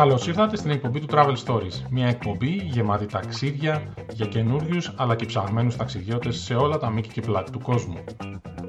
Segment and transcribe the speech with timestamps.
[0.00, 1.82] Καλώς ήρθατε στην εκπομπή του Travel Stories.
[1.90, 7.20] Μια εκπομπή γεμάτη ταξίδια για καινούριους αλλά και ψαγμένους ταξιδιώτες σε όλα τα μήκη και
[7.20, 8.04] πλάτη του κόσμου.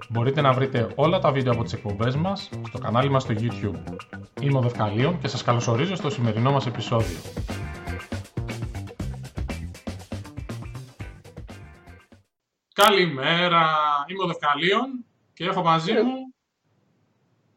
[0.10, 3.84] Μπορείτε να βρείτε όλα τα βίντεο από τις εκπομπές μας στο κανάλι μας στο YouTube.
[4.42, 7.18] Είμαι ο Δευκαλίων και σας καλωσορίζω στο σημερινό μας επεισόδιο.
[12.74, 13.66] Καλημέρα,
[14.08, 16.34] είμαι ο Δευκαλίων και έχω μαζί μου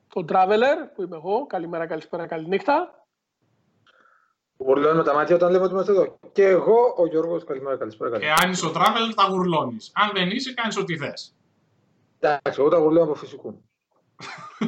[0.09, 1.47] τον Traveler που είμαι εγώ.
[1.47, 3.04] Καλημέρα, καλησπέρα, καληνύχτα.
[4.57, 6.19] Γουρλώνω τα μάτια όταν λέμε ότι είμαστε εδώ.
[6.33, 8.19] Και εγώ, ο Γιώργος, καλημέρα, καλησπέρα.
[8.19, 9.91] Και αν είσαι ο Traveler, τα γουρλώνεις.
[9.95, 11.35] Αν δεν είσαι, κάνεις ό,τι θες.
[12.19, 13.65] Εντάξει, εγώ τα γουρλώνω από φυσικού.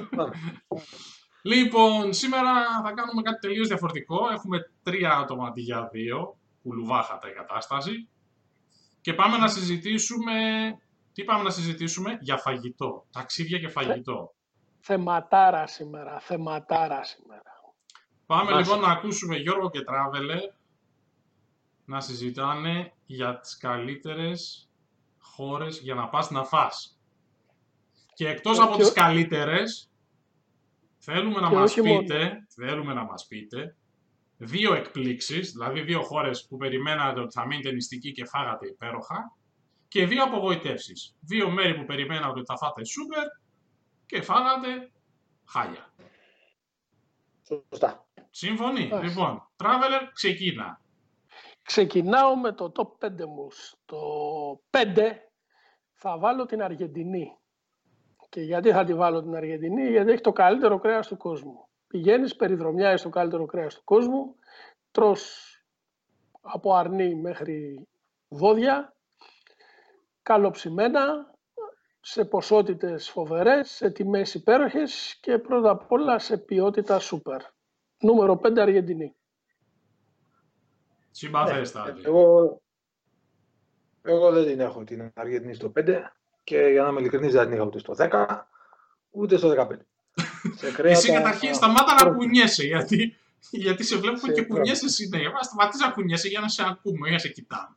[1.52, 2.52] λοιπόν, σήμερα
[2.84, 4.28] θα κάνουμε κάτι τελείως διαφορετικό.
[4.33, 8.09] Έχουμε τρία άτομα αντί για δύο, που λουβάχατα η κατάσταση.
[9.00, 10.33] Και πάμε να συζητήσουμε.
[11.12, 13.06] Τι πάμε να συζητήσουμε, για φαγητό.
[13.12, 14.34] Ταξίδια και φαγητό.
[14.78, 17.55] Θεματάρα σήμερα, θεματάρα σήμερα.
[18.27, 20.41] Πάμε λοιπόν να ακούσουμε Γιώργο και Τράβελε
[21.84, 24.70] να συζητάνε για τις καλύτερες
[25.19, 27.00] χώρες για να πας να φας.
[28.15, 29.91] Και εκτός από τις καλύτερες,
[30.98, 33.77] θέλουμε να μας πείτε, θέλουμε να μας πείτε,
[34.37, 39.37] δύο εκπλήξεις, δηλαδή δύο χώρες που περιμένατε ότι θα μείνετε νηστικοί και φάγατε υπέροχα,
[39.89, 41.17] και δύο απογοητεύσεις.
[41.20, 43.25] Δύο μέρη που περιμένατε ότι θα φάτε σούπερ
[44.06, 44.91] και φάγατε
[45.45, 45.95] χάλια.
[47.43, 48.06] Σωστά.
[48.39, 50.81] Σύμφωνοι; Λοιπόν, Traveler, ξεκίνα.
[51.62, 53.51] Ξεκινάω με το top 5 μου.
[53.51, 54.01] Στο
[54.70, 54.84] 5
[55.93, 57.39] θα βάλω την Αργεντινή.
[58.28, 61.69] Και γιατί θα τη βάλω την Αργεντινή, γιατί έχει το καλύτερο κρέας του κόσμου.
[61.87, 64.37] Πηγαίνεις, περιδρομιάζεις το καλύτερο κρέας του κόσμου,
[64.91, 65.50] τρως
[66.41, 67.89] από αρνί μέχρι
[68.28, 68.97] βόδια,
[70.23, 71.34] καλοψημένα,
[72.00, 77.55] σε ποσότητες φοβερές, σε τιμές υπέροχες και πρώτα απ' όλα σε ποιότητα σούπερ.
[78.00, 79.14] Νούμερο 5 Αργεντινή.
[81.11, 81.92] Συμπαθέστα.
[81.92, 82.61] Ναι, εγώ,
[84.03, 85.98] εγώ δεν την έχω την Αργεντινή στο 5
[86.44, 88.26] και για να είμαι ειλικρινής δεν την είχα ούτε στο 10
[89.10, 89.76] ούτε στο 15.
[90.60, 90.98] σε κρέατα...
[90.98, 93.16] Εσύ καταρχήν σταμάτα να κουνιέσαι γιατί,
[93.50, 95.42] γιατί σε βλέπουμε και κουνιέσαι συνέχεια.
[95.42, 97.75] Σταματήσει να κουνιέσαι για να σε ακούμε, για να σε κοιτάμε.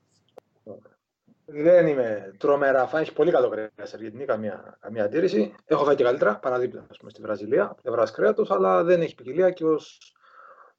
[1.52, 3.02] Δεν είμαι τρομερά φαν.
[3.02, 5.56] Έχει πολύ καλό κρέας στην Αργεντινή, καμία, καμία αντίρρηση.
[5.66, 9.66] Έχω φάει και καλύτερα, παραδείπλα πούμε, στη Βραζιλία, πλευράς κρέατος, αλλά δεν έχει ποικιλία και
[9.66, 9.98] ως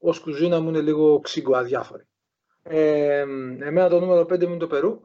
[0.00, 2.06] ως κουζίνα μου είναι λίγο ξύγκο αδιάφορη.
[2.62, 3.18] Ε,
[3.60, 5.00] εμένα το νούμερο 5 μου είναι το Περού.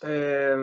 [0.00, 0.56] Ε,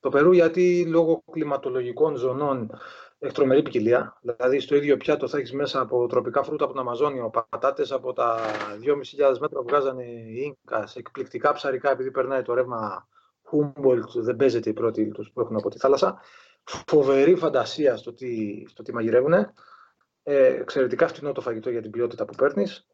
[0.00, 2.70] το Περού γιατί λόγω κλιματολογικών ζωνών
[3.18, 4.18] έχει τρομερή ποικιλία.
[4.20, 8.12] Δηλαδή στο ίδιο πιάτο θα έχεις μέσα από τροπικά φρούτα από την Αμαζόνιο, πατάτες από
[8.12, 8.38] τα
[8.82, 13.08] 2.500 μέτρα που βγάζανε οι Ίνκας, εκπληκτικά ψαρικά επειδή περνάει το ρεύμα
[13.52, 16.20] Humboldt δεν παίζεται η πρώτη τους που έχουν από τη θάλασσα.
[16.64, 19.32] Φοβερή φαντασία στο τι, στο τι μαγειρεύουν.
[20.22, 22.86] Ε, εξαιρετικά φτηνό το φαγητό για την ποιότητα που παίρνεις.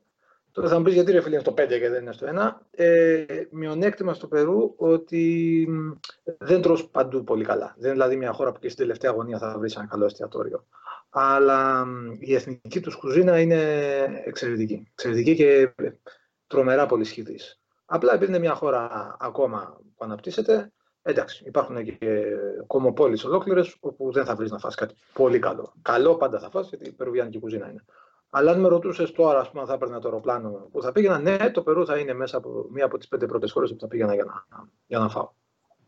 [0.56, 2.50] Τώρα θα μου πεις γιατί ρε φίλε είναι στο 5 και δεν είναι στο 1.
[2.70, 5.68] Ε, μειονέκτημα στο Περού ότι
[6.38, 7.74] δεν τρως παντού πολύ καλά.
[7.76, 10.66] Δεν είναι δηλαδή μια χώρα που και στην τελευταία αγωνία θα βρεις ένα καλό εστιατόριο.
[11.10, 11.86] Αλλά
[12.18, 13.62] η εθνική τους κουζίνα είναι
[14.24, 14.88] εξαιρετική.
[14.90, 15.74] Εξαιρετική και
[16.46, 17.60] τρομερά πολύ σχηδής.
[17.86, 21.98] Απλά επειδή είναι μια χώρα ακόμα που αναπτύσσεται, εντάξει, υπάρχουν και
[22.66, 25.72] κομμοπόλεις ολόκληρες όπου δεν θα βρεις να φας κάτι πολύ καλό.
[25.82, 27.84] Καλό πάντα θα φας, γιατί η περουβιάνικη κουζίνα είναι.
[28.30, 31.18] Αλλά αν με ρωτούσες τώρα, ας πούμε, αν θα έπαιρνα το αεροπλάνο που θα πήγαινα,
[31.18, 33.88] ναι, το Περού θα είναι μέσα από μία από τις πέντε πρώτες χώρες που θα
[33.88, 34.44] πήγαινα για να,
[34.86, 35.30] για να φάω.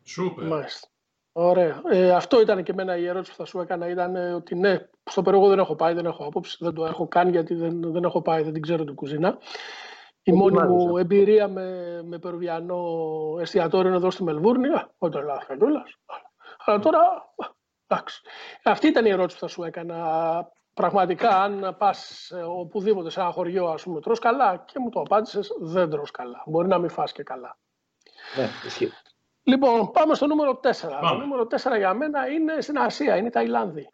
[0.02, 0.44] Σούπερ.
[0.44, 0.88] Μάλιστα.
[1.32, 1.82] Ωραία.
[1.90, 3.88] Ε, αυτό ήταν και εμένα η ερώτηση που θα σου έκανα.
[3.88, 6.86] Ήταν ε, ότι ναι, στο Περού εγώ δεν έχω πάει, δεν έχω άποψη, δεν το
[6.86, 9.38] έχω κάνει γιατί δεν, δεν έχω πάει, δεν την ξέρω την κουζίνα.
[10.28, 12.82] Η μόνη μου εμπειρία με, με περουβιανό
[13.40, 14.68] εστιατόριο εδώ στη Μελβούρνη,
[14.98, 15.54] όχι το λάθο
[16.64, 17.00] Αλλά τώρα,
[17.86, 18.20] εντάξει.
[18.62, 20.50] Αυτή ήταν η ερώτηση που θα σου έκανα.
[20.74, 25.00] Πραγματικά, αν πας ε, οπουδήποτε σε ένα χωριό, ας πούμε, τρως καλά και μου το
[25.00, 26.42] απάντησες, δεν τρως καλά.
[26.46, 27.58] Μπορεί να μην φας και καλά.
[28.36, 28.92] Ναι, ισχύει.
[29.42, 30.70] Λοιπόν, πάμε στο νούμερο 4.
[31.08, 33.88] Το νούμερο 4 για μένα είναι στην Ασία, είναι η Ταϊλάνδη.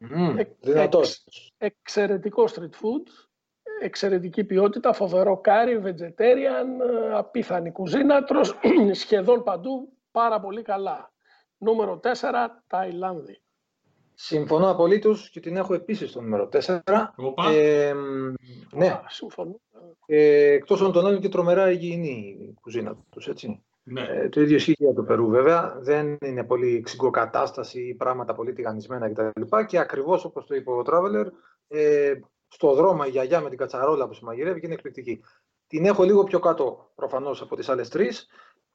[0.00, 1.24] Mm, εξ,
[1.58, 3.27] εξαιρετικό street food,
[3.80, 8.58] εξαιρετική ποιότητα, φοβερό κάρι, vegetarian, ε, απίθανη κουζίνα, τρως
[8.92, 11.12] σχεδόν παντού πάρα πολύ καλά.
[11.58, 12.10] Νούμερο 4,
[12.66, 13.40] Ταϊλάνδη.
[14.14, 16.78] Συμφωνώ απολύτως και την έχω επίσης στο νούμερο 4.
[17.52, 17.92] Ε,
[18.72, 19.00] ναι.
[19.08, 19.60] συμφωνώ.
[20.06, 23.62] Ε, Εκτός των άλλων και τρομερά υγιεινή η κουζίνα τους, έτσι.
[23.82, 24.00] Ναι.
[24.00, 25.78] Ε, το ίδιο ισχύει για το Περού, βέβαια.
[25.80, 29.40] Δεν είναι πολύ ξυγκοκατάσταση ή πράγματα πολύ τηγανισμένα κτλ.
[29.40, 31.26] Και, και ακριβώς όπως το είπε ο Traveler,
[31.68, 32.12] ε,
[32.48, 35.20] στο δρόμο η γιαγιά με την κατσαρόλα που συμμαγειρεύει και είναι εκπληκτική.
[35.66, 38.28] Την έχω λίγο πιο κάτω προφανώς από τις άλλες τρεις,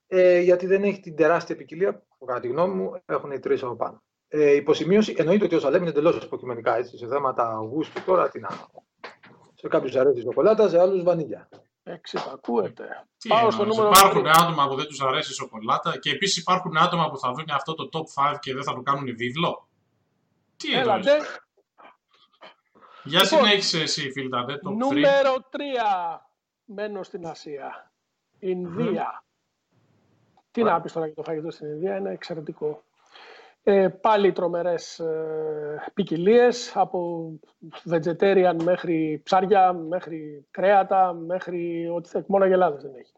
[0.08, 3.64] ε, γιατί δεν έχει την τεράστια ποικιλία που κατά τη γνώμη μου έχουν οι τρεις
[3.64, 4.04] από πάνω.
[4.28, 8.40] Ε, υποσημείωση, εννοείται ότι όσα λέμε είναι εντελώς υποκειμενικά έτσι, σε θέματα γούστου τώρα, τι
[8.40, 8.50] να,
[9.54, 11.50] Σε κάποιους αρέσει η σοκολάτα, σε άλλους βανίλια.
[11.84, 13.08] Εξυπακούεται.
[13.18, 16.78] Τι Πάω στο νούμερο Υπάρχουν άτομα που δεν τους αρέσει η σοκολάτα και επίσης υπάρχουν
[16.78, 19.68] άτομα που θα δουν αυτό το top 5 και δεν θα το κάνουν βίβλο;
[20.58, 21.18] Τι Έλα, ντε.
[23.04, 26.20] Για λοιπόν, συνέχισε εσύ, Φίλταντε, το Νούμερο 3.
[26.66, 27.92] Μένω στην Ασία.
[28.40, 29.24] Ινδία.
[30.52, 32.84] Τι να πεις τώρα για το φαγητό στην Ινδία, είναι εξαιρετικό.
[33.64, 37.30] Ε, πάλι τρομερές ε, ποικιλίες από
[37.90, 42.28] vegetarian μέχρι ψάρια, μέχρι κρέατα, μέχρι ό,τι θέλεις.
[42.28, 43.12] Μόνο γελάδες δεν έχει.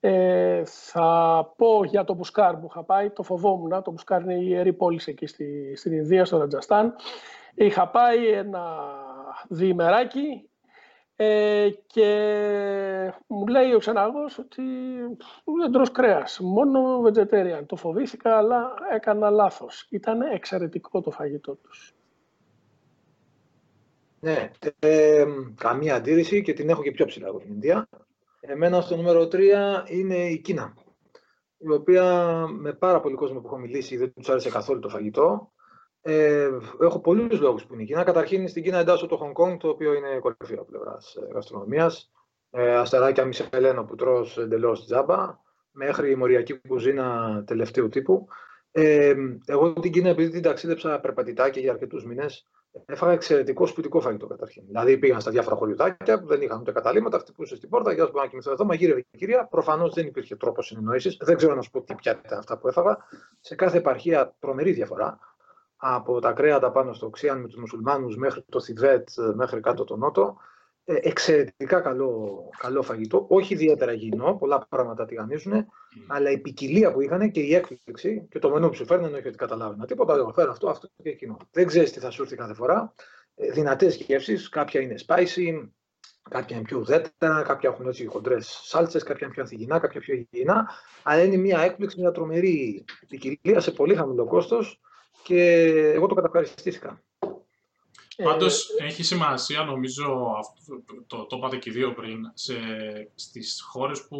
[0.00, 3.82] Ε, θα πω για το Μπουσκάρ που είχα πάει, το φοβόμουν.
[3.82, 6.94] Το Μπουσκάρ είναι η ιερή πόλης εκεί στη, στην Ινδία, στο Ρατζαστάν.
[7.54, 8.62] Είχα πάει ένα
[9.48, 10.48] διημεράκι
[11.16, 14.62] ε, και μου λέει ο ξεναγός ότι
[15.60, 17.66] δεν τρως κρέας, μόνο vegetarian.
[17.66, 19.86] Το φοβήθηκα, αλλά έκανα λάθος.
[19.90, 21.94] Ήταν εξαιρετικό το φαγητό τους.
[24.20, 25.24] Ναι, ε,
[25.56, 27.88] καμία αντίρρηση και την έχω και πιο ψηλά από την Ινδία.
[28.40, 30.74] Εμένα στο νούμερο 3 είναι η Κίνα,
[31.58, 32.04] η οποία
[32.48, 35.52] με πάρα πολύ κόσμο που έχω μιλήσει δεν τους άρεσε καθόλου το φαγητό.
[36.06, 38.04] Ε, έχω πολλούς λόγους που είναι η Κίνα.
[38.04, 42.10] Καταρχήν στην Κίνα εντάσσω το Χονγκ Κόνγκ, το οποίο είναι κορυφή από πλευράς ε, γαστρονομίας.
[42.50, 45.38] Ε, αστεράκια μισελένο που τρώ εντελώς τζάμπα,
[45.70, 48.26] μέχρι η μοριακή κουζίνα τελευταίου τύπου.
[48.72, 49.14] Ε,
[49.46, 52.46] εγώ την Κίνα, επειδή την ταξίδεψα περπατητά για αρκετούς μήνες,
[52.86, 54.62] έφαγα εξαιρετικό σπιτικό φαγητό καταρχήν.
[54.66, 58.26] Δηλαδή πήγαν στα διάφορα χωριουδάκια που δεν είχαν ούτε καταλήμματα, χτυπούσε στην πόρτα, για να
[58.26, 59.46] κοιμηθώ εδώ, μαγείρευε η κυρία.
[59.50, 61.16] Προφανώς δεν υπήρχε τρόπος συνεννόησης.
[61.20, 62.96] Δεν ξέρω να σου πω τι πια ήταν αυτά που έφαγα.
[63.40, 65.18] Σε κάθε επαρχία τρομερή διαφορά
[65.86, 69.96] από τα κρέατα πάνω στο Οξίαν με τους μουσουλμάνους μέχρι το Θιβέτ, μέχρι κάτω το
[69.96, 70.36] Νότο.
[70.84, 75.66] Ε, εξαιρετικά καλό, καλό φαγητό, όχι ιδιαίτερα υγιεινό, πολλά πράγματα τηγανίζουν, mm.
[76.06, 79.28] αλλά η ποικιλία που είχαν και η έκπληξη και το μενού που σου φέρνουν όχι
[79.28, 81.36] ότι καταλάβαινα τίποτα, εγώ φέρω αυτό, αυτό και εκείνο.
[81.50, 82.94] Δεν ξέρεις τι θα σου έρθει κάθε φορά.
[83.34, 85.68] Ε, Δυνατές γεύσει, κάποια είναι spicy,
[86.30, 90.14] κάποια είναι πιο ουδέτερα, κάποια έχουν έτσι χοντρές σάλτσες, κάποια είναι πιο ανθυγινά, κάποια πιο
[90.14, 90.70] υγιεινά.
[91.02, 94.80] Αλλά είναι μια έκπληξη, μια τρομερή ποικιλία σε πολύ χαμηλό κόστος
[95.22, 95.62] και
[95.94, 97.02] εγώ το καταυχαριστήθηκα.
[98.22, 102.54] Πάντως ε, έχει σημασία, νομίζω, αυτό, το, το είπατε και δύο πριν, σε,
[103.14, 104.18] στις χώρες που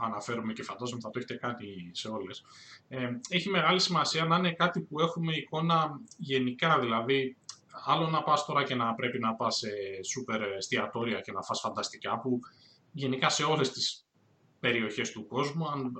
[0.00, 2.44] αναφέρουμε και φαντάζομαι θα το έχετε κάνει σε όλες,
[2.88, 7.36] ε, έχει μεγάλη σημασία να είναι κάτι που έχουμε εικόνα γενικά, δηλαδή
[7.86, 9.68] άλλο να πας τώρα και να πρέπει να πας σε
[10.02, 12.40] σούπερ εστιατόρια και να φας φανταστικά, που
[12.92, 14.06] γενικά σε όλες τις
[14.60, 15.92] περιοχές του κόσμου, αν,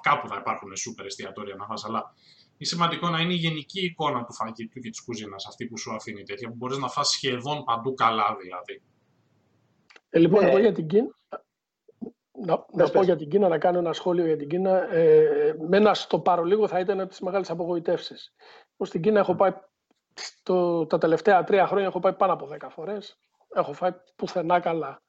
[0.00, 2.14] κάπου θα υπάρχουν σούπερ εστιατόρια να φας, αλλά
[2.60, 5.94] είναι σημαντικό να είναι η γενική εικόνα του φαγητού και της κουζίνας, αυτή που σου
[5.94, 8.82] αφήνει τέτοια, που μπορείς να φας σχεδόν παντού καλά δηλαδή.
[10.10, 11.18] Ε, λοιπόν, εγώ για την Κίνα,
[12.44, 14.94] να, να πω για την Κίνα, να κάνω ένα σχόλιο για την Κίνα.
[14.94, 18.34] Ε, μένα στο παρολίγο θα ήταν από τις μεγάλες απογοητεύσεις.
[18.80, 19.52] στην Κίνα έχω πάει
[20.42, 23.20] το, τα τελευταία τρία χρόνια έχω πάει πάνω από δέκα φορές.
[23.54, 25.02] Έχω φάει πουθενά καλά.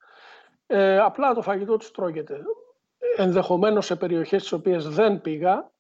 [0.68, 2.42] Ε, απλά το φαγητό τους τρώγεται.
[3.18, 5.72] Ενδεχομένως σε περιοχές στις οποίες δεν πήγα,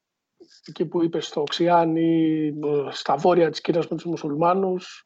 [0.66, 2.54] εκεί που είπες στο Οξιάν ή
[2.92, 5.04] στα βόρεια της Κίνας με τους μουσουλμάνους,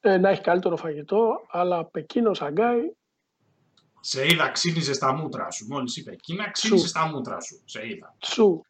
[0.00, 2.92] ε, να έχει καλύτερο φαγητό, αλλά Πεκίνο, Σαγκάη...
[4.00, 5.66] Σε είδα, ξύνιζε στα μούτρα σου.
[5.68, 7.62] Μόλις είπε Κίνα, ξύνιζε στα μούτρα σου.
[7.64, 8.16] Σε είδα.
[8.24, 8.64] Σου.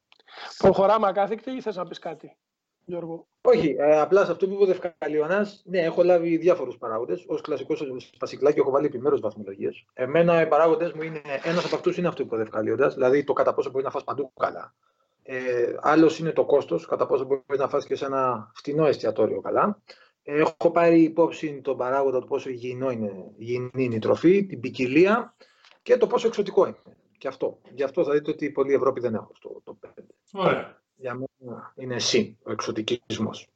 [0.59, 2.37] Προχωράμε ακάθεκτη ή θες να πεις κάτι,
[2.85, 7.25] Γιώργο; Όχι, ε, απλά σε αυτό που είπε ο Δευκαλιονά, ναι, έχω λάβει διάφορους παράγοντες.
[7.29, 7.83] Ω κλασικός
[8.15, 9.85] σπασικλάκι έχω βάλει επιμέρους βαθμολογίες.
[9.93, 13.33] Εμένα οι παράγοντες μου είναι ένας από αυτούς είναι αυτό που είπε ο δηλαδή το
[13.33, 14.75] κατά πόσο μπορεί να φας παντού καλά.
[15.23, 19.41] Ε, Άλλος είναι το κόστος, κατά πόσο μπορείς να φας και σε ένα φτηνό εστιατόριο
[19.41, 19.83] καλά.
[20.23, 25.35] Έχω πάρει υπόψη τον παράγοντα του πόσο υγιεινό είναι, υγιεινή είναι η τροφή, την ποικιλία
[25.83, 26.77] και το πόσο εξωτικό είναι.
[27.19, 27.59] Και αυτό.
[27.75, 29.89] Γι' αυτό θα δείτε ότι πολλοί Ευρώπη δεν έχουν στο το 5.
[30.33, 30.83] Ωραία.
[30.97, 33.49] Για μένα είναι εσύ ο εξωτικισμός.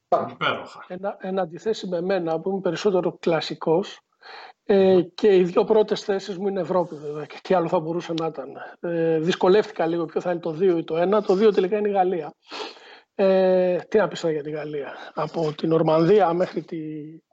[0.86, 4.00] Ένα, εν αντιθέσει με μένα που είμαι περισσότερο κλασικός,
[4.66, 8.12] ε, και οι δύο πρώτες θέσεις μου είναι Ευρώπη βέβαια και τι άλλο θα μπορούσε
[8.12, 8.48] να ήταν.
[8.80, 11.22] Ε, δυσκολεύτηκα λίγο ποιο θα είναι το 2 ή το 1.
[11.26, 12.34] Το 2 τελικά είναι η Γαλλία.
[13.14, 14.92] Ε, τι να πεις για τη Γαλλία.
[15.14, 16.78] Από την Ορμανδία μέχρι τη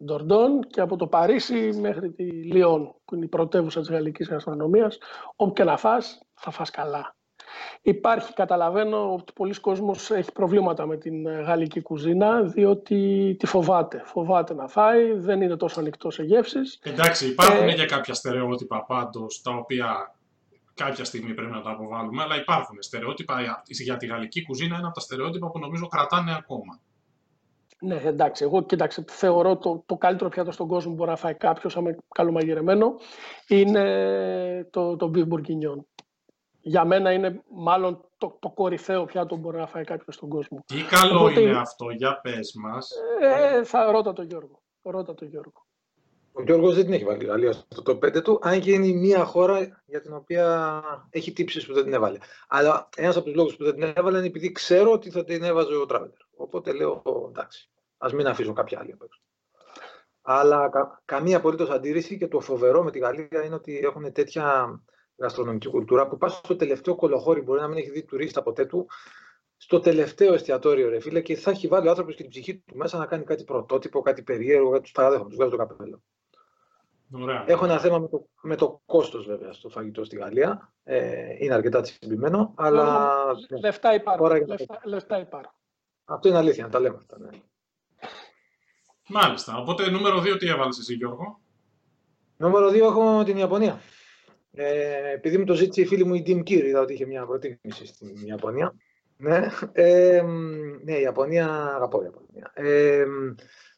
[0.05, 4.97] Ντορντόν και από το Παρίσι μέχρι τη Λιόν που είναι η πρωτεύουσα της γαλλικής γαστρονομίας.
[5.35, 7.15] Όπου και να φας θα φας καλά.
[7.83, 14.01] Υπάρχει, καταλαβαίνω ότι πολλοί κόσμος έχει προβλήματα με την ε, γαλλική κουζίνα, διότι τη φοβάται.
[14.05, 16.79] Φοβάται να φάει, δεν είναι τόσο ανοιχτό σε γεύσεις.
[16.83, 17.73] Εντάξει, υπάρχουν ε...
[17.73, 20.15] και κάποια στερεότυπα πάντως, τα οποία
[20.73, 24.95] κάποια στιγμή πρέπει να τα αποβάλουμε, αλλά υπάρχουν στερεότυπα για τη γαλλική κουζίνα, ένα από
[24.95, 26.79] τα στερεότυπα που νομίζω κρατάνε ακόμα.
[27.83, 28.43] Ναι, εντάξει.
[28.43, 31.97] Εγώ κοίταξε, θεωρώ το, το καλύτερο πιάτο στον κόσμο που μπορεί να φάει κάποιος, αν
[32.15, 32.93] καλομαγειρεμένο,
[33.47, 35.83] είναι το, το beef bourguignon
[36.61, 40.63] για μένα είναι μάλλον το, το κορυφαίο πιάτο που μπορεί να φάει κάποιος στον κόσμο.
[40.65, 42.91] Τι καλό είναι αυτό, για πες μας.
[43.21, 44.61] Ε, θα ρώτα το Γιώργο.
[44.81, 45.65] Ρώτα το Γιώργο.
[46.33, 48.87] Ο Γιώργος δεν την έχει βάλει η Γαλλία στο top 5 του, αν και είναι
[48.87, 52.17] η μία χώρα για την οποία έχει τύψεις που δεν την έβαλε.
[52.47, 55.43] Αλλά ένας από τους λόγους που δεν την έβαλε είναι επειδή ξέρω ότι θα την
[55.43, 56.17] έβαζε ο Τράβελερ.
[56.35, 59.21] Οπότε λέω εντάξει, ας μην αφήσω κάποια άλλη απ' έξω.
[60.21, 64.79] Αλλά κα, καμία απολύτως αντίρρηση και το φοβερό με τη Γαλλία είναι ότι έχουν τέτοια
[65.21, 68.87] γαστρονομική κουλτούρα που πας στο τελευταίο κολοχώρι, μπορεί να μην έχεις δει τουρίστα ποτέ του,
[69.57, 72.77] στο τελευταίο εστιατόριο, ρε φίλε, και θα έχει βάλει ο άνθρωπος και την ψυχή του
[72.77, 76.01] μέσα να κάνει κάτι πρωτότυπο, κάτι περίεργο, τους παραδέχομαι, τους βγάζω το καπέλο.
[77.13, 77.43] Ωραία.
[77.47, 80.73] Έχω ένα θέμα με το, με το κόστος βέβαια στο φαγητό στη Γαλλία.
[80.83, 83.09] Ε, είναι αρκετά τσιμπημένο, αλλά.
[83.61, 84.47] Λεφτά υπάρχουν.
[84.47, 85.53] Λεφτά, λεφτά υπάρχουν.
[86.05, 87.19] Αυτό είναι αλήθεια, να τα λέμε αυτά.
[87.19, 87.29] Ναι.
[89.07, 89.57] Μάλιστα.
[89.57, 91.39] Οπότε νούμερο 2 τι έβαλες εσύ, Γιώργο;
[92.37, 93.79] Νούμερο 2 έχω την Ιαπωνία.
[94.53, 97.25] Ε, επειδή μου το ζήτησε η φίλη μου η Dim Kir, είδα ότι είχε μια
[97.25, 98.75] προτίμηση στην Ιαπωνία.
[99.17, 100.21] Ναι, ε,
[100.83, 102.51] ναι, η Ιαπωνία, αγαπώ η Ιαπωνία.
[102.53, 103.05] Ε,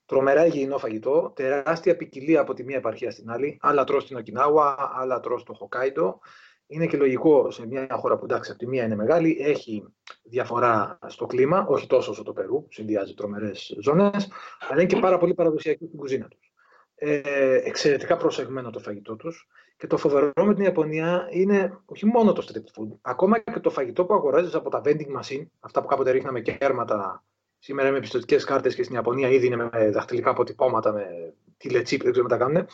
[0.06, 3.58] τρομερά υγιεινό φαγητό, τεράστια ποικιλία από τη μία επαρχία στην άλλη.
[3.62, 6.20] Άλλα τρως στην Οκινάουα, άλλα τρως στο Χοκάιντο.
[6.68, 9.84] Είναι και λογικό σε μια χώρα που εντάξει από τη μία είναι μεγάλη, έχει
[10.24, 14.32] διαφορά στο κλίμα, όχι τόσο όσο το Περού, συνδυάζει τρομερές ζώνες,
[14.70, 16.54] αλλά είναι και πάρα πολύ παραδοσιακή στην κουζίνα τους.
[16.96, 19.48] Ε, εξαιρετικά προσεγμένο το φαγητό τους.
[19.78, 23.70] Και το φοβερό με την Ιαπωνία είναι όχι μόνο το street food, ακόμα και το
[23.70, 27.24] φαγητό που αγοράζεις από τα vending machine, αυτά που κάποτε ρίχναμε κέρματα.
[27.60, 32.12] Σήμερα με πιστοτικές κάρτες και στην Ιαπωνία ήδη είναι με δαχτυλικά αποτυπώματα, με τηλετσίπ, δεν
[32.12, 32.68] ξέρω τι τα κάνουν.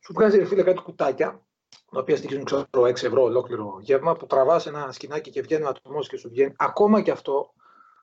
[0.00, 1.40] Σου βγάζει φίλε κάτι κουτάκια
[1.90, 5.70] τα οποία στοιχίζουν ξέρω, 6 ευρώ ολόκληρο γεύμα, που τραβάς ένα σκηνάκι και βγαίνει ένα
[5.70, 6.54] ατομός και σου βγαίνει.
[6.56, 7.52] Ακόμα και αυτό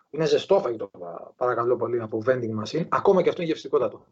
[0.10, 0.92] είναι ζεστό φαγητό,
[1.36, 2.86] παρακαλώ πολύ, από vending machine.
[2.90, 4.06] Ακόμα και αυτό είναι γευστικότατο.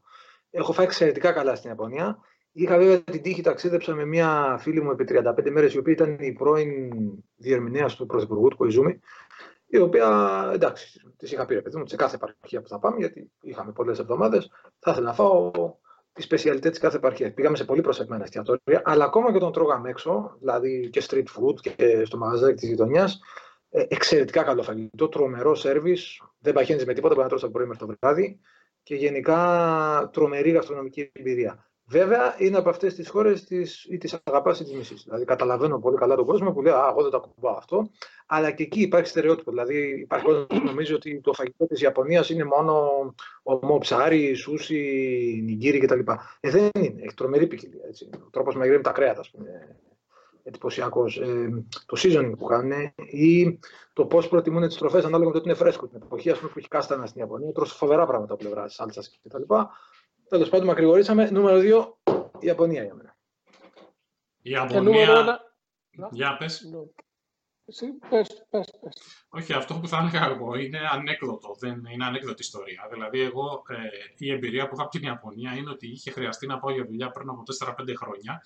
[0.50, 2.18] Έχω φάει εξαιρετικά καλά στην Ιαπωνία.
[2.58, 6.18] Είχα βέβαια την τύχη, ταξίδεψα με μια φίλη μου επί 35 μέρες, η οποία ήταν
[6.20, 6.92] η πρώην
[7.36, 9.00] διερμηνέας του Πρωθυπουργού του Κοϊζούμη,
[9.66, 12.98] η οποία εντάξει, της είχα πει ρε παιδί μου, σε κάθε επαρχία που θα πάμε,
[12.98, 15.52] γιατί είχαμε πολλές εβδομάδες, θα ήθελα να φάω
[16.14, 17.34] τη σπεσιαλιτέ της κάθε επαρχίας.
[17.34, 21.60] Πήγαμε σε πολύ προσεγμένα εστιατόρια, αλλά ακόμα και όταν τρώγαμε έξω, δηλαδή και street food
[21.62, 23.20] και στο μαγαζάκι της γειτονιάς,
[23.70, 25.98] ε, εξαιρετικά καλό φαγητό, τρομερό σερβι,
[26.40, 28.40] δεν παχαίνει με τίποτα, μπορεί να τρώσει το πρωί μέχρι το βράδυ
[28.84, 31.70] και γενικά τρομερή γαστρονομική εμπειρία.
[31.88, 33.46] Βέβαια, είναι από αυτές τις χώρες
[33.90, 34.96] ή τις αγαπάς ή τις μισή.
[35.04, 37.90] Δηλαδή, καταλαβαίνω πολύ καλά τον κόσμο που λέει Α, εγώ δεν τα κουμπάω αυτό.
[38.26, 39.52] Αλλά και εκεί υπάρχει στερεότυπο.
[39.52, 42.90] Δηλαδή, υπάρχει κόσμο που νομίζει ότι το φαγητό της Ιαπωνίας είναι μόνο
[43.44, 46.00] ομό ψάρι, σούσι, νιγκύρι κτλ.
[46.40, 47.02] Ε, δεν είναι.
[47.02, 47.84] Έχει τρομερή ποικιλία.
[47.88, 48.10] Έτσι.
[48.14, 49.78] Ο τρόπος με τα κρέατα, ας πούμε,
[50.44, 51.18] εντυπωσιακός.
[51.18, 53.60] Ε, το seasoning που κάνουν ή
[53.94, 55.88] το πώς προτιμούν τις τροφές ανάλογα με το ότι είναι φρέσκο.
[55.88, 59.20] Την εποχή ας πούμε, που έχει κάστανα στην Ιαπωνία, τρώσει φοβερά πράγματα από πλευράς σάλτσας
[59.24, 59.42] κτλ.
[60.30, 61.30] Τέλος πάντων, μακρηγορήσαμε.
[61.30, 63.18] Νούμερο 2, η Ιαπωνία για μένα.
[64.42, 65.40] Η Ιαπωνία.
[66.12, 66.62] Για πες.
[67.68, 69.02] Εσύ, πες, πες, πες.
[69.30, 72.88] Όχι, αυτό που θα έλεγα εγώ είναι ανέκδοτο, δεν είναι ανέκδοτη ιστορία.
[72.92, 73.76] Δηλαδή, εγώ ε,
[74.18, 77.12] η εμπειρία που είχα από την Ιαπωνία είναι ότι είχε χρειαστεί να πάω για δουλειά
[77.12, 78.42] πριν από 4-5 χρόνια.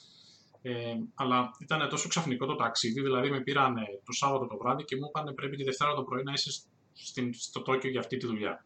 [0.62, 4.96] Ε, αλλά ήταν τόσο ξαφνικό το ταξίδι, δηλαδή με πήραν το Σάββατο το βράδυ και
[4.96, 8.26] μου είπαν πρέπει τη Δευτέρα το πρωί να είσαι στην, στο Τόκιο για αυτή τη
[8.26, 8.66] δουλειά.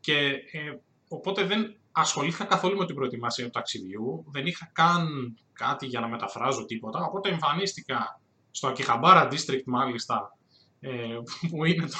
[0.00, 0.16] Και
[0.52, 6.00] ε, οπότε δεν ασχολήθηκα καθόλου με την προετοιμασία του ταξιδιού, δεν είχα καν κάτι για
[6.00, 10.36] να μεταφράζω τίποτα, οπότε εμφανίστηκα στο Ακιχαμπάρα District μάλιστα,
[10.80, 11.18] ε,
[11.50, 11.96] που, είναι το,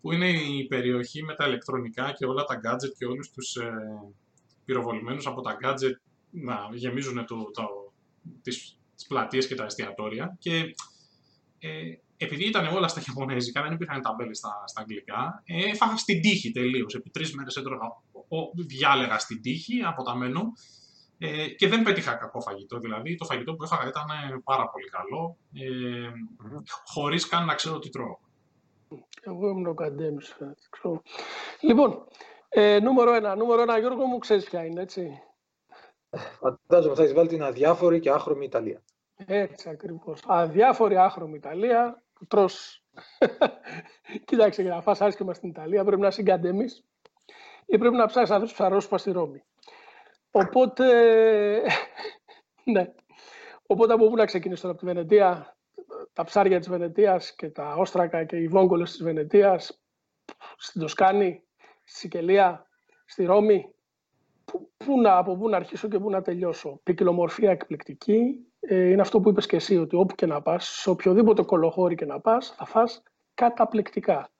[0.00, 3.72] που είναι η περιοχή με τα ηλεκτρονικά και όλα τα gadget και όλους τους ε,
[4.64, 7.92] πυροβολημένους από τα gadget να γεμίζουν το, το,
[8.42, 10.74] τις, τις πλατείες και τα εστιατόρια και
[11.58, 11.68] ε,
[12.16, 16.50] επειδή ήταν όλα στα Ιαπωνέζικα, δεν υπήρχαν ταμπέλες στα, στα αγγλικά, ε, έφαγα στην τύχη
[16.50, 16.94] τελείως.
[16.94, 17.86] Επί τρεις μέρες έτρωγα,
[18.66, 20.42] διάλεγα στην τύχη από τα μενού
[21.18, 22.78] ε, και δεν πέτυχα κακό φαγητό.
[22.78, 24.06] Δηλαδή, το φαγητό που έφαγα ήταν
[24.44, 26.10] πάρα πολύ καλό, ε,
[26.42, 28.18] mm χωρίς καν να ξέρω τι τρώω.
[29.22, 30.18] Εγώ ήμουν ο Καντέμι.
[31.60, 32.04] Λοιπόν,
[32.48, 33.36] ε, νούμερο ένα.
[33.36, 35.22] Νούμερο ένα, Γιώργο μου, ξέρεις ποια είναι, έτσι.
[36.38, 38.82] Φαντάζομαι θα έχεις βάλει την αδιάφορη και άχρωμη Ιταλία.
[39.26, 40.22] Έτσι ακριβώς.
[40.26, 42.02] Αδιάφορη άχρωμη Ιταλία.
[42.28, 42.84] Τρως.
[44.26, 46.84] Κοίταξε, για να φας άσχημα στην Ιταλία πρέπει να συγκαντεμείς
[47.66, 49.42] ή πρέπει να ψάξεις να δεις ψαρόσπα στη Ρώμη.
[50.30, 50.86] Οπότε,
[52.72, 52.92] ναι.
[53.66, 55.56] Οπότε από πού να ξεκινήσω τώρα, από τη Βενετία,
[56.12, 59.82] τα ψάρια της Βενετίας και τα όστρακα και οι βόγκολες της Βενετίας,
[60.56, 61.42] στην Τοσκάνη,
[61.84, 62.66] στη Σικελία,
[63.04, 63.74] στη Ρώμη.
[64.76, 66.80] Πού, να, από πού να αρχίσω και πού να τελειώσω.
[66.82, 70.90] Ποικιλομορφία εκπληκτική, ε, είναι αυτό που είπες και εσύ, ότι όπου και να πας, σε
[70.90, 73.02] οποιοδήποτε κολοχώρι και να πας, θα φας
[73.34, 74.30] καταπληκτικά.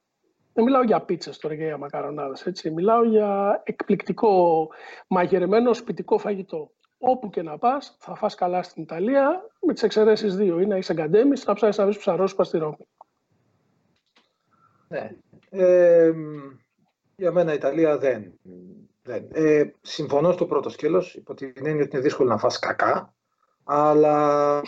[0.53, 2.71] Δεν μιλάω για πίτσες τώρα και για μακαρονάδες, έτσι.
[2.71, 4.69] Μιλάω για εκπληκτικό
[5.07, 6.71] μαγειρεμένο σπιτικό φαγητό.
[6.99, 10.57] Όπου και να πας, θα φας καλά στην Ιταλία, με τις εξαιρέσεις δύο.
[10.59, 12.89] Είναι να είσαι εγκαντέμις, να ψάχνεις να βρεις ψαρόσπα στη Ρώμη.
[14.89, 15.11] Ναι.
[15.51, 16.13] Ε,
[17.17, 18.33] για μένα η Ιταλία δεν,
[19.03, 19.29] δεν.
[19.33, 23.15] Ε, συμφωνώ στο πρώτο σκέλος, υπό την έννοια ότι είναι δύσκολο να φας κακά,
[23.65, 24.61] αλλά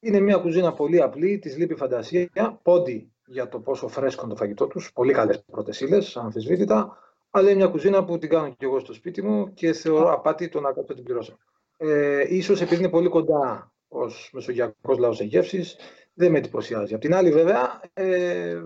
[0.00, 4.38] είναι μια κουζίνα πολύ απλή, της λείπει φαντασία, πόντι για το πόσο φρέσκο είναι το
[4.38, 6.98] φαγητό τους, πολύ καλές πρώτες ύλες, αμφισβήτητα,
[7.30, 10.48] αλλά είναι μια κουζίνα που την κάνω και εγώ στο σπίτι μου και θεωρώ απάτη
[10.48, 11.38] το να κάτσω την πληρώσω.
[11.76, 15.76] Ε, ίσως επειδή είναι πολύ κοντά ως μεσογειακός λαός σε γεύσεις,
[16.14, 16.94] δεν με εντυπωσιάζει.
[16.94, 18.60] Απ' την άλλη βέβαια, ε,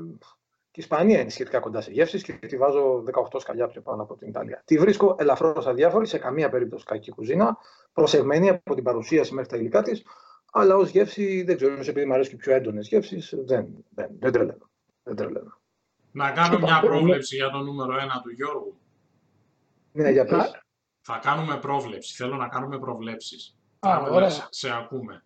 [0.70, 4.02] και η Ισπανία είναι σχετικά κοντά σε γεύσεις και τη βάζω 18 σκαλιά πιο πάνω
[4.02, 4.62] από την Ιταλία.
[4.64, 7.58] Τη βρίσκω ελαφρώς αδιάφορη, σε καμία περίπτωση κακή κουζίνα,
[7.92, 10.02] προσεγμένη από την παρουσίαση μέχρι τα υλικά της,
[10.50, 14.32] αλλά ως γεύση δεν ξέρω, επειδή μου αρέσει και πιο έντονες γεύσεις, δεν, δεν, δεν
[14.32, 14.70] τρελαίνω.
[15.02, 15.60] Δεν τρελαίνω.
[16.12, 18.80] Να κάνω μια πρόβλεψη για το νούμερο 1 του Γιώργου.
[19.92, 20.62] Ναι, για πες.
[21.00, 22.14] Θα κάνουμε πρόβλεψη.
[22.14, 23.56] Θέλω να κάνουμε προβλέψεις.
[23.78, 24.30] Α, ωραία.
[24.50, 25.24] Σε ακούμε.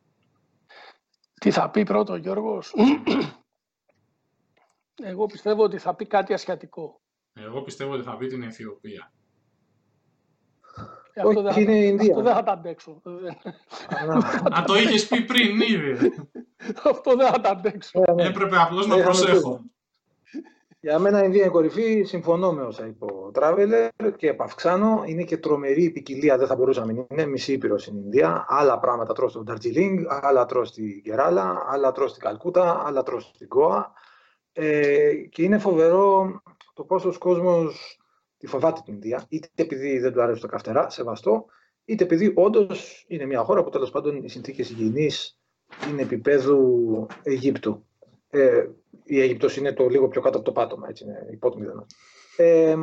[1.40, 2.74] Τι θα πει πρώτο ο Γιώργος;
[5.02, 7.00] Εγώ πιστεύω ότι θα πει κάτι ασιατικό.
[7.32, 9.12] Εγώ πιστεύω ότι θα πει την Αιθιοπία.
[11.14, 12.10] Ε, αυτό, δεν, είναι Ινδία.
[12.10, 13.02] αυτό δεν θα τα αντέξω.
[14.50, 16.12] Αν το είχες πει πριν ήδη.
[16.84, 18.02] αυτό δεν θα τα αντέξω.
[18.06, 18.24] Ε, ναι.
[18.24, 19.60] Έπρεπε απλώς να ε, προσέχω.
[20.80, 25.02] Για μένα η Ινδία είναι κορυφή, συμφωνώ με όσα είπε ο Τράβελερ και επαυξάνω.
[25.06, 27.26] Είναι και τρομερή ποικιλία, δεν θα μπορούσα να μην είναι.
[27.26, 28.44] Μισή ήπειρο στην Ινδία.
[28.48, 33.20] Άλλα πράγματα τρώω στο Νταρτζιλίνγκ, άλλα τρώω στην Κεράλα, άλλα τρώω στην Καλκούτα, άλλα τρώω
[33.20, 33.92] στην Κόα.
[34.52, 36.42] Ε, και είναι φοβερό
[36.74, 37.98] το πόσο κόσμος
[38.44, 41.44] τη φοβάται την Ινδία, είτε επειδή δεν του αρέσει το καυτερά, σεβαστό,
[41.84, 45.38] είτε επειδή όντως είναι μια χώρα που τέλος πάντων οι συνθήκες υγιεινής
[45.90, 47.86] είναι επίπεδου Αιγύπτου.
[48.30, 48.66] Ε,
[49.04, 51.66] η Αίγυπτος είναι το λίγο πιο κάτω από το πάτωμα, έτσι είναι υπότιμη
[52.36, 52.76] ε,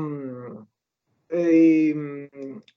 [1.27, 1.94] ε,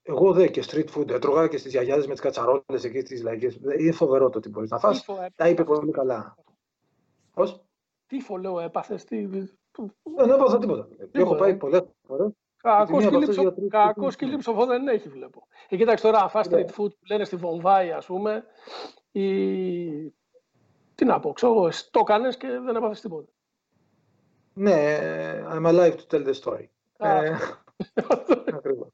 [0.03, 3.61] εγώ δε και street food, έτρωγα και στις γιαγιάδες με τις κατσαρόλες εκεί στις λαϊκές.
[3.79, 5.05] Είναι φοβερό το ότι μπορείς να φας.
[5.37, 6.37] Τα είπε πολύ καλά.
[7.35, 7.65] Πώς;
[8.07, 9.05] Τύφο λέω, έπαθες.
[9.05, 9.27] Τι...
[9.27, 10.89] Δεν έπαθα τίποτα.
[11.13, 12.33] Έχω πάει πολλές φορές.
[13.69, 15.47] Κακός σκυλί ψοφό δεν έχει, βλέπω.
[15.69, 18.45] Ε, κοίταξε τώρα, fast street food που λένε στη Βομβάη, ας πούμε,
[19.13, 19.29] η...
[20.95, 23.29] τι να πω, ξέρω, το έκανες και δεν έπαθες τίποτα.
[24.55, 24.99] Ναι,
[25.51, 26.67] I'm alive to tell the story.
[26.99, 27.37] Ε,
[28.57, 28.89] ακριβώς.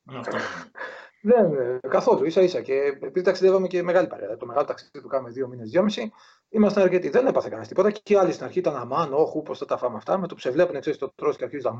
[1.23, 2.61] Δεν, καθόλου, ίσα ίσα.
[2.61, 6.13] Και επειδή ταξιδεύαμε και μεγάλη παρέα, το μεγάλο ταξίδι που κάναμε δύο μήνες, δυόμιση,
[6.49, 7.09] ήμασταν αρκετοί.
[7.09, 7.91] Δεν έπαθε κανένας τίποτα.
[7.91, 10.19] Και οι άλλοι στην αρχή ήταν αμάν, όχου, πώς θα τα φάμε αυτά.
[10.19, 11.73] Με το που σε βλέπουν, ξέρεις το τρώ και αρχίζει να.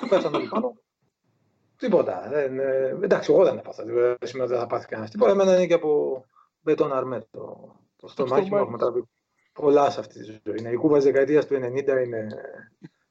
[0.00, 0.76] και πέσανε όλοι πάνω.
[1.76, 2.26] Τίποτα.
[2.30, 3.84] Δεν, ε, εντάξει, εγώ δεν έπαθα.
[3.84, 5.30] Δεν σημαίνει ότι δεν θα πάθει κανένας τίποτα.
[5.30, 6.24] Εμένα είναι και από
[6.60, 8.56] μπετόν αρμέ το, το στομάχι μου.
[8.56, 9.04] Έχουμε τραβεί
[9.52, 10.58] πολλά σε αυτή τη ζωή.
[10.58, 11.58] Είναι η κούβα της δεκαετίας του 90
[12.04, 12.26] είναι.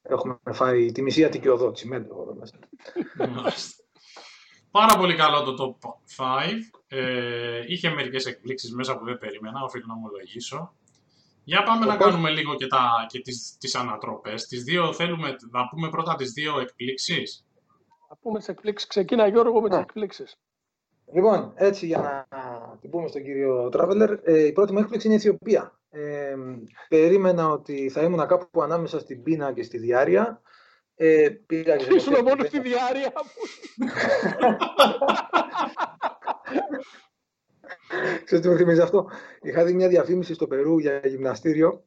[0.02, 2.60] Έχουμε φάει τη μισή Αττική οδό, τσιμέντο εδώ μέσα.
[4.72, 6.26] Πάρα πολύ καλό το top 5.
[6.88, 10.74] Ε, είχε μερικές εκπλήξεις μέσα που δεν περίμενα, οφείλω να ομολογήσω.
[11.44, 14.48] Για πάμε να κάνουμε λίγο και, τα, και τις, τις ανατροπές.
[14.48, 17.46] Τις δύο θέλουμε, να πούμε πρώτα τις δύο εκπλήξεις.
[18.10, 18.88] Να πούμε τις εκπλήξεις.
[18.88, 20.38] Ξεκίνα Γιώργο με τις εκπλήξεις.
[21.14, 25.16] Λοιπόν, έτσι για να την πούμε στον κύριο Τράβελερ, ε, η πρώτη μου έκπληξη είναι
[25.16, 25.80] η Αιθιοπία.
[25.90, 26.36] Ε,
[26.90, 30.42] περίμενα ότι θα ήμουν κάπου ανάμεσα στην πείνα και στη διάρκεια.
[31.02, 33.14] Ε, πήγα Ήσουν μόνος στη διάρκεια
[38.24, 39.10] Ξέρετε τι μου θυμίζει αυτό;
[39.42, 41.84] Είχα δει μια διαφήμιση στο Περού για γυμναστήριο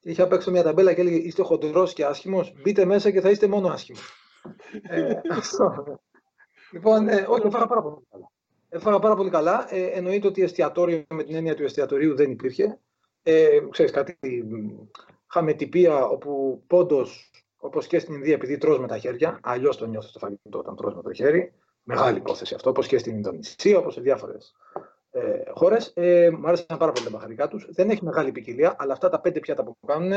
[0.00, 3.30] και είχα παίξει μια ταμπέλα και έλεγε είστε χοντρός και άσχημος, μπείτε μέσα και θα
[3.30, 4.12] είστε μόνο άσχημος.
[4.82, 6.00] ε, αυτό.
[6.72, 8.30] Λοιπόν, ε, όχι, έφαγα πάρα πολύ καλά.
[8.68, 9.74] Έφαγα πάρα πολύ καλά.
[9.74, 12.78] Ε, εννοείται ότι εστιατόριο με την έννοια του εστιατορίου δεν υπήρχε.
[13.22, 14.18] Ε, ξέρεις κάτι,
[15.30, 19.86] είχαμε τυπία όπου πόντος, όπως και στην Ινδία, επειδή τρως με τα χέρια, αλλιώς το
[19.86, 23.78] νιώθω στο φαγητό όταν τρως με το χέρι, μεγάλη υπόθεση αυτό, όπως και στην Ινδονησία,
[23.78, 24.54] όπως σε διάφορες
[25.10, 25.92] ε, χώρες.
[25.94, 27.66] Ε, μου άρεσαν πάρα πολύ τα μπαχαρικά τους.
[27.70, 30.12] Δεν έχει μεγάλη ποικιλία, αλλά αυτά τα πέντε πιάτα που κάνουν,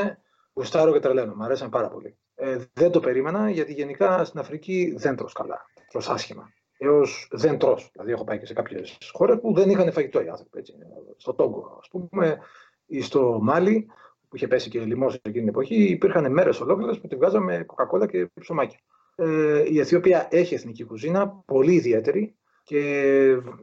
[0.54, 1.34] γουστάρω και τρελαίνω.
[1.36, 2.18] Μου αρέσαν πάρα πολύ.
[2.36, 5.66] Ε, δεν το περίμενα, γιατί γενικά στην Αφρική δεν τρως καλά.
[5.90, 7.90] Τρως άσχημα έως δεν τρως.
[7.92, 10.60] Δηλαδή, έχω πάει και σε κάποιες χώρες που δεν είχαν φαγητό οι άνθρωποι.
[10.60, 10.74] Έτσι.
[11.18, 12.40] Στο Τόγκο, ας πούμε,
[12.86, 13.88] ή στο Μάλι,
[14.32, 18.08] που είχε πέσει και λοιμό εκείνη την εποχή, υπήρχαν μέρες ολόκληρες που τη βγάζαμε κοκακόλα
[18.08, 18.80] και ψωμάκια.
[19.16, 22.80] Ε, η Αιθιοπία έχει εθνική κουζίνα, πολύ ιδιαίτερη και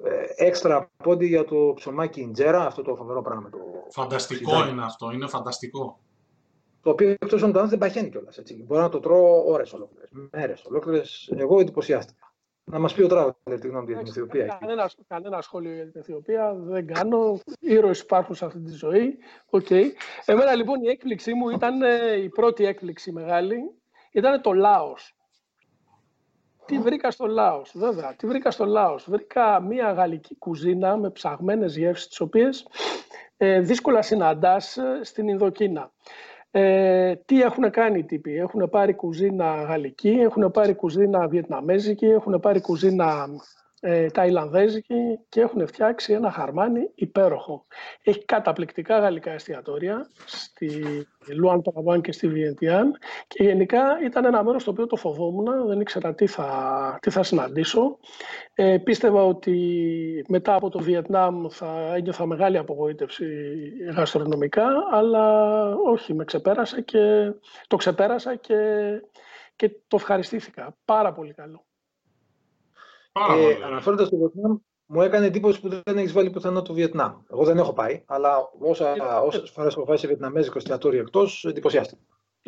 [0.05, 3.51] ε, έξτρα πόντι για το ψωμάκι Ιντζέρα, αυτό το φοβερό πράγμα.
[3.51, 3.59] Το
[3.91, 6.01] φανταστικό είναι αυτό, είναι φανταστικό.
[6.83, 8.41] Το οποίο εκτός αν δεν παχαίνει κιόλας.
[8.67, 11.33] Μπορώ να το τρώω ώρες ολόκληρες, μέρες ολόκληρες.
[11.37, 12.28] Εγώ εντυπωσιάστηκα.
[12.71, 14.59] Να μας πει ο Τράβελερ τη γνώμη για την Αιθιοπία.
[14.61, 17.41] Κανένα, κανένα σχόλιο για την Αιθιοπία δεν κάνω.
[17.61, 19.19] Ήρωες υπάρχουν σε αυτή τη ζωή.
[19.51, 19.85] Okay.
[20.25, 23.59] Εμένα λοιπόν η έκπληξή μου ήταν ε, η πρώτη έκπληξη μεγάλη.
[24.13, 25.17] Ήταν το Λάος.
[26.65, 28.15] Τι βρήκα στο Λάος, βέβαια.
[28.15, 29.11] Τι βρήκα στο Λάος.
[29.11, 32.67] Βρήκα μια γαλλική κουζίνα με ψαγμένες γεύσεις, τις οποίες
[33.37, 35.93] ε, δύσκολα συναντάς ε, στην Ινδοκίνα.
[36.51, 42.41] Ε, τι έχουν κάνει οι τύποι; Έχουν πάρει κουζίνα γαλλική, έχουν πάρει κουζίνα βιετναμέζικη, έχουν
[42.41, 43.29] πάρει κουζίνα
[43.81, 44.95] ε, ταϊλανδέζικη
[45.29, 47.67] και έχουν φτιάξει ένα χαρμάνι υπέροχο.
[48.03, 50.83] Έχει καταπληκτικά γαλλικά εστιατόρια στη
[51.35, 55.81] Λουάν Παραβάν και στη Βιεντιάν και γενικά ήταν ένα μέρος στο οποίο το φοβόμουν, δεν
[55.81, 57.99] ήξερα τι θα, τι θα συναντήσω.
[58.55, 63.27] Ε, πίστευα ότι μετά από το Βιετνάμ θα ένιωθα μεγάλη απογοήτευση
[63.95, 67.33] γαστρονομικά, αλλά όχι, με ξεπέρασε και
[67.67, 68.57] το ξεπέρασα και,
[69.57, 70.77] και το ευχαριστήθηκα.
[70.85, 71.68] Πάρα πολύ καλό.
[73.31, 77.15] Ε, Αναφέροντας το Βιετνάμ, μου έκανε εντύπωση που δεν έχεις βάλει πουθενά το Βιετνάμ.
[77.31, 82.03] Εγώ δεν έχω πάει, αλλά όσα, όσες φορές έχω πάει σε Βιετναμέζικο εστιατόριο εκτός, εντυπωσιάστηκα.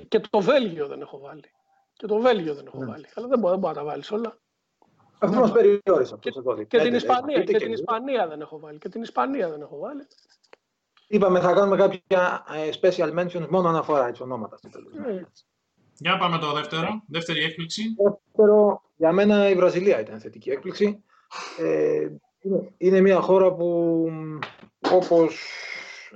[0.08, 1.44] Και το Βέλγιο δεν έχω βάλει.
[1.92, 2.86] Και το Βέλγιο δεν έχω ναι.
[2.86, 3.06] βάλει.
[3.14, 4.38] Αλλά δεν μπορεί, δεν μπορεί να τα βάλεις όλα.
[5.18, 6.30] Αυτό μας περιόρισε Και,
[6.64, 8.78] και, την, Ισπανία, και, την Ισπανία δεν έχω βάλει.
[8.78, 10.06] Και την Ισπανία δεν έχω βάλει.
[11.06, 14.58] Είπαμε θα κάνουμε κάποια ε, special mentions μόνο αναφορά έτσι ονόματα.
[15.06, 15.22] Ε,
[15.98, 17.82] για πάμε το δεύτερο, δεύτερη έκπληξη.
[17.96, 21.04] Δεύτερο, για μένα η Βραζιλία ήταν θετική έκπληξη.
[21.58, 22.08] Ε,
[22.76, 24.06] είναι μια χώρα που
[24.92, 25.40] όπως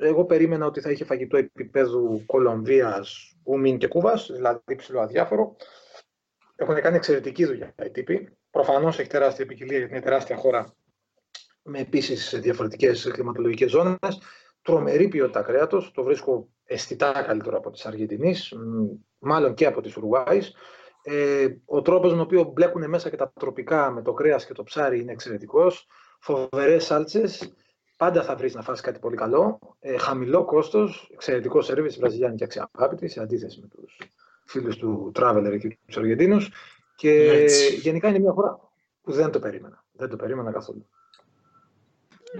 [0.00, 5.56] εγώ περίμενα ότι θα είχε φαγητό επίπεδου Κολομβίας, Ουμίν και Κούβας, δηλαδή ψηλό αδιάφορο.
[6.56, 8.36] Έχουν κάνει εξαιρετική δουλειά οι τύποι.
[8.50, 10.74] Προφανώς έχει τεράστια ποικιλία γιατί είναι τεράστια χώρα
[11.62, 14.20] με επίσης διαφορετικές κλιματολογικές ζώνες.
[14.62, 15.92] Τρομερή ποιότητα κρέατος.
[15.92, 18.52] Το βρίσκω αισθητά καλύτερο από τη Αργεντινής
[19.18, 20.54] μάλλον και από τις Ουρουάης.
[21.06, 24.52] Ε, ο τρόπος με τον οποίο μπλέκουν μέσα και τα τροπικά με το κρέας και
[24.52, 25.86] το ψάρι είναι εξαιρετικός.
[26.18, 27.52] Φοβερές σάλτσες,
[27.96, 29.58] πάντα θα βρεις να φας κάτι πολύ καλό.
[29.80, 33.98] Ε, χαμηλό κόστος, εξαιρετικό σερβις, βραζιλιάνικη αξιαπάπητη, σε αντίθεση με τους
[34.44, 36.50] φίλους του Traveler και τους Αργεντίνους.
[36.96, 37.74] Και Έτσι.
[37.74, 38.60] γενικά είναι μια χώρα
[39.02, 39.84] που δεν το περίμενα.
[39.92, 40.86] Δεν το περίμενα καθόλου.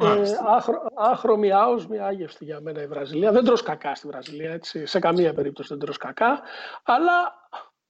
[0.01, 0.23] Ε,
[0.57, 3.33] άχρο, άχρωμη άοσμη άγευστη για μένα η Βραζιλία.
[3.33, 4.87] Δεν τρως κακά στη Βραζιλία, έτσι.
[4.87, 6.41] σε καμία περίπτωση δεν τρως κακά,
[6.83, 7.43] αλλά...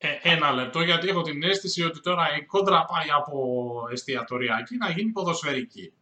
[0.04, 4.90] Ε, ένα λεπτό, γιατί έχω την αίσθηση ότι τώρα η κόντρα πάει από εστιατοριακή να
[4.90, 5.92] γίνει ποδοσφαιρική.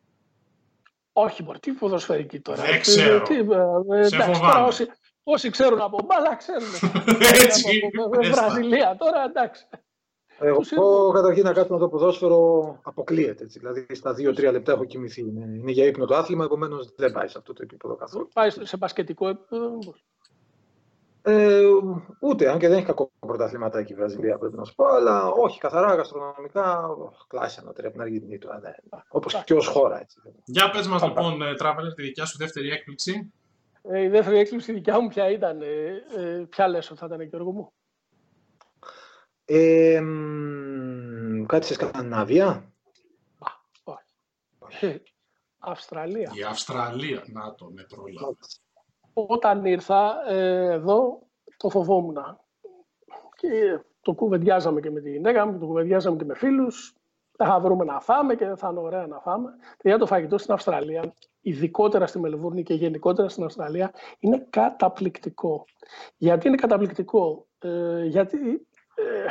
[1.12, 2.62] Όχι, μπορεί, τι ποδοσφαιρική τώρα.
[2.62, 3.22] Δεν ξέρω.
[3.22, 4.86] Τι, ε, Σε τώρα, όσοι,
[5.22, 6.68] όσοι ξέρουν από μπάλα, ξέρουν.
[7.44, 7.80] Έτσι.
[8.04, 9.66] Από, Βραζιλία τώρα, εντάξει.
[10.38, 13.44] Εγώ καταρχήν να κάτσω με το ποδόσφαιρο αποκλείεται.
[13.44, 13.58] Έτσι.
[13.58, 15.20] Δηλαδή στα 2-3 λεπτά έχω κοιμηθεί.
[15.20, 18.28] Είναι, είναι για ύπνο το άθλημα, επομένως δεν πάει σε αυτό το επίπεδο καθόλου.
[18.32, 19.78] Πάει σε μπασκετικό επίπεδο,
[21.24, 21.62] ε,
[22.20, 25.26] ούτε, αν και δεν έχει κακό πρωταθλήματα εκεί η Βραζιλία, πρέπει να σου πω, αλλά
[25.26, 26.88] όχι καθαρά γαστρονομικά.
[27.28, 28.60] Κλάσει ανώτερη από την Αργεντινή τώρα.
[28.60, 28.72] Ναι.
[29.08, 30.00] Όπως και ως χώρα.
[30.00, 30.20] Έτσι.
[30.44, 33.32] Για πες μας λοιπόν, ε, Τράβελερ, τη δικιά σου δεύτερη έκπληξη.
[33.82, 37.20] Ε, η δεύτερη έκπληξη δικιά μου ποια ήταν, ε, ε, ποια λες ότι θα ήταν,
[37.20, 37.72] Γιώργο μου;
[39.44, 40.02] Ε,
[41.46, 42.72] κάτι σε Σκανδιναβία;
[44.58, 45.02] Όχι.
[45.58, 46.32] Αυστραλία.
[46.34, 47.86] Η Αυστραλία, να το με
[49.12, 51.18] Όταν ήρθα ε, εδώ,
[51.56, 52.16] το φοβόμουν.
[53.36, 56.96] Και το κουβεντιάζαμε και με τη γυναίκα μου, το κουβεντιάζαμε και με φίλους.
[57.36, 59.50] Δεν θα βρούμε να φάμε και δεν θα είναι ωραία να φάμε.
[59.76, 65.64] Και για το φαγητό στην Αυστραλία, ειδικότερα στη Μελβούρνη και γενικότερα στην Αυστραλία, είναι καταπληκτικό.
[66.16, 69.26] Γιατί είναι καταπληκτικό; Ε, γιατί ε,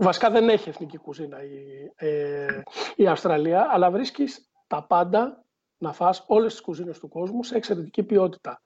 [0.00, 2.62] βασικά δεν έχει εθνική κουζίνα η, ε,
[2.96, 5.44] η Αυστραλία, αλλά βρίσκεις τα πάντα
[5.78, 8.62] να φας όλες τις κουζίνες του κόσμου σε εξαιρετική ποιότητα.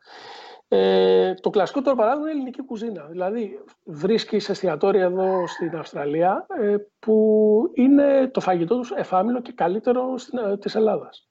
[0.70, 3.04] Ε, το κλασικό τώρα παράδειγμα είναι η ελληνική κουζίνα.
[3.04, 10.18] Δηλαδή βρίσκεις εστιατόρια εδώ στην Αυστραλία ε, που είναι το φαγητό τους εφάμιλο και καλύτερο
[10.18, 11.28] στην, ε, της Ελλάδας.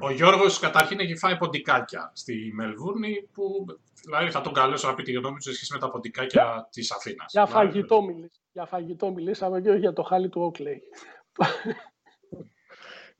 [0.00, 3.64] Ο Γιώργος καταρχήν έχει φάει ποντικάκια στη Μελβούρνη που
[4.04, 6.92] δηλαδή θα τον καλέσω να πει τη γνώμη του σε σχέση με τα ποντικάκια της
[6.92, 7.32] Αθήνας.
[7.32, 8.04] Για, φαγητό
[8.52, 10.82] για φαγητό μιλήσαμε και όχι για το χάλι του Όκλεϊ.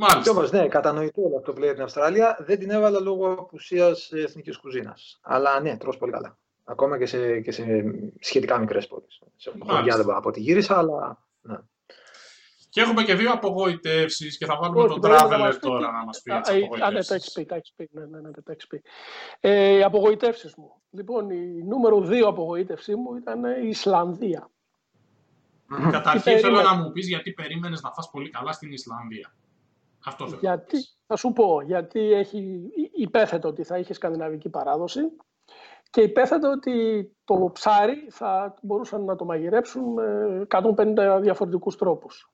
[0.02, 0.22] Μάλιστα.
[0.22, 2.36] Και όμως, ναι, κατανοητό όλο αυτό που λέει την Αυστραλία.
[2.40, 5.18] Δεν την έβαλα λόγω απουσίας εθνικής κουζίνας.
[5.22, 6.38] Αλλά ναι, τρως πολύ καλά.
[6.64, 7.64] Ακόμα και σε, και σε
[8.20, 9.20] σχετικά μικρές πόλεις.
[9.36, 11.24] Σε χωριά δεν από τη γύρισα, αλλά.
[11.40, 11.56] Ναι.
[12.68, 16.50] Και έχουμε και δύο απογοητεύσεις και θα βάλουμε τον Traveler τώρα να μας πει τις
[16.50, 16.94] απογοητεύσεις.
[16.94, 17.88] Ναι, τα έχεις πει, τα έχεις πει.
[17.92, 18.82] Ναι, ναι, ναι, τα έχεις πει.
[19.40, 20.82] Ε, οι απογοητεύσεις μου.
[20.90, 24.50] Λοιπόν, η νούμερο δύο απογοήτευσή μου ήταν η Ισλανδία.
[25.90, 29.34] Καταρχήν θέλω να μου πεις γιατί περίμενες να φας πολύ καλά στην Ισλανδία.
[30.04, 30.40] Αυτός θέλω.
[30.40, 35.00] Γιατί, θα σου πω, γιατί έχει, υπέθετο ότι θα είχε σκανδιναβική παράδοση
[35.90, 42.32] και υπέθετο ότι το ψάρι θα μπορούσαν να το μαγειρέψουν με 150 διαφορετικούς τρόπους.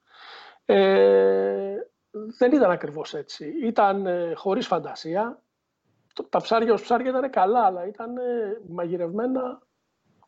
[0.65, 1.77] Ε,
[2.39, 3.55] δεν ήταν ακριβώς έτσι.
[3.63, 5.43] Ήταν ε, χωρίς φαντασία.
[6.29, 9.63] Τα ψάρια ως ψάρια ήταν καλά, αλλά ήταν ε, μαγειρευμένα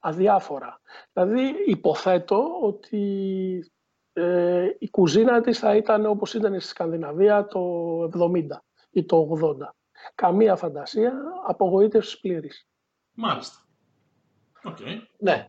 [0.00, 0.80] αδιάφορα.
[1.12, 3.72] Δηλαδή υποθέτω ότι
[4.20, 7.60] ε, η κουζίνα της θα ήταν όπως ήταν στη Σκανδιναβία το
[8.02, 8.42] 70
[8.90, 9.54] ή το 80.
[10.14, 11.12] Καμία φαντασία,
[11.46, 12.68] απογοήτευσης πλήρης.
[13.12, 13.56] Μάλιστα.
[14.64, 14.96] Okay.
[15.18, 15.46] Ναι.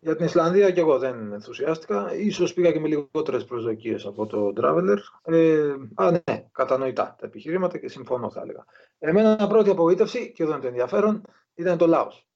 [0.00, 2.14] Για την Ισλανδία και εγώ δεν ενθουσιάστηκα.
[2.14, 4.98] Ίσως πήγα και με λιγότερες προσδοκίες από το Traveler.
[5.22, 8.64] Ε, α, ναι, κατανοητά τα επιχειρήματα και συμφωνώ θα έλεγα.
[8.98, 11.22] Εμένα πρώτη απογοήτευση, και εδώ είναι το ενδιαφέρον,
[11.54, 12.26] ήταν το Λάος.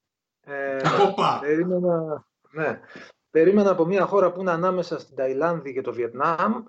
[0.40, 0.76] Ε,
[1.40, 2.80] περίμενα, ναι,
[3.30, 6.62] περίμενα από μια χώρα που είναι ανάμεσα στην Ταϊλάνδη και το Βιετνάμ.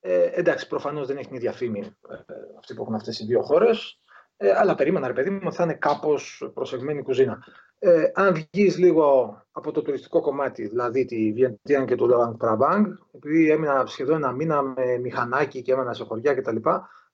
[0.00, 2.14] Ε, εντάξει, προφανώς δεν έχει την ίδια φήμη ε,
[2.58, 4.00] αυτή που έχουν αυτές οι δύο χώρες.
[4.36, 7.44] Ε, αλλά περίμενα, ρε παιδί μου, θα είναι κάπως προσεγμένη κουζίνα.
[7.78, 12.86] Ε, αν βγεις λίγο από το τουριστικό κομμάτι, δηλαδή τη Βιεντιάν και το Λεόαν Πραμπάνγκ,
[13.12, 16.56] επειδή έμεινα σχεδόν ένα μήνα με μηχανάκι και έμενα σε χωριά κτλ.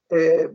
[0.07, 0.48] Ε,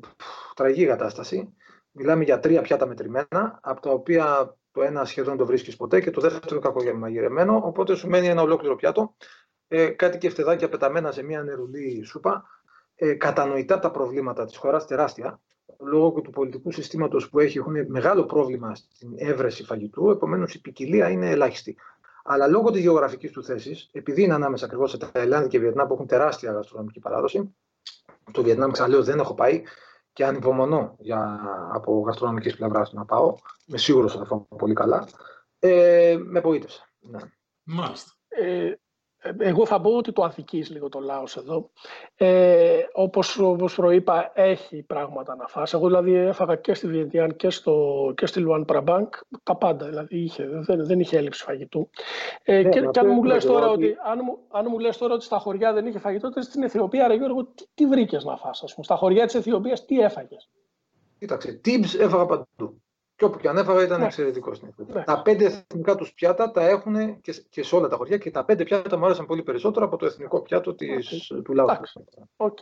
[0.56, 1.54] τραγική κατάσταση.
[1.92, 6.12] Μιλάμε για τρία πιάτα μετρημένα, από τα οποία το ένα σχεδόν το βρίσκεις ποτέ και
[6.12, 7.62] το δεύτερο κακομαγειρεμένο.
[7.64, 9.16] Οπότε σου μένει ένα ολόκληρο πιάτο.
[9.68, 12.44] Ε, κάτι και φτεδάκια πεταμένα σε μια νερουλή σούπα.
[12.96, 15.40] Ε, κατανοητά τα προβλήματα της χώρας, τεράστια
[15.80, 21.10] λόγω του πολιτικού συστήματος που έχει, έχουν μεγάλο πρόβλημα στην έβρεση φαγητού, επομένως η ποικιλία
[21.10, 21.78] είναι ελάχιστη.
[22.24, 25.94] Αλλά λόγω της γεωγραφικής του θέσης, επειδή είναι ανάμεσα ακριβώς σε Ταϊλάνδη και Βιετνάμ που
[25.94, 27.56] έχουν τεράστια γαστρονομική παράδοση,
[28.32, 29.62] το Βιετνάμ ξαναλέω δεν έχω πάει
[30.14, 31.40] και ανυπομονώ για,
[31.74, 33.36] από γαστρονομικής πλευράς να πάω.
[33.66, 35.08] Είμαι σίγουρος ότι θα φάω πολύ καλά.
[35.60, 36.84] Ε, με απογοήτευσε.
[37.00, 37.20] Ναι.
[37.64, 38.12] Μάλιστα.
[38.28, 38.80] Ε, ε,
[39.38, 41.70] εγώ θα πω ότι το αδικείς λίγο το Λάος εδώ.
[42.16, 45.74] Ε, όπως, όπως προείπα, έχει πράγματα να φας.
[45.74, 49.86] Εγώ δηλαδή έφαγα και στη Βιεντιάν και, στο, και στη Λουάν Πραμπάνκ τα πάντα.
[49.86, 51.90] Δηλαδή είχε, δεν, δεν είχε έλλειψη φαγητού.
[52.44, 55.14] Ε, ναι, και, και αν, μου λες τώρα ότι, αν, μου, αν μου λες τώρα
[55.14, 58.38] ότι στα χωριά δεν είχε φαγητό, τότε στην Αιθιοπία, ρε Γιώργο, τι, τι βρήκες να
[58.38, 58.86] φας, ας πούμε.
[58.86, 60.50] Στα χωριά της Αιθιοπίας τι έφαγες;
[61.20, 62.82] Κοίταξε, tips έφαγα παντού.
[63.20, 64.06] Και όπου και αν έφαγα ήταν ναι.
[64.06, 65.04] εξαιρετικός στην ναι.
[65.04, 68.46] Τα πέντε εθνικά τους πιάτα τα έχουν και, και σε όλα τα χωριά και τα
[68.46, 71.68] πέντε πιάτα μου άρεσαν πολύ περισσότερο από το εθνικό πιάτο της, του λαού.
[72.36, 72.58] Οκ.